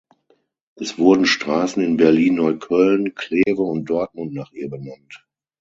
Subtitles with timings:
[0.77, 5.27] Es wurden Straßen in Berlin-Neukölln, Kleve und Dortmund nach ihr benannt.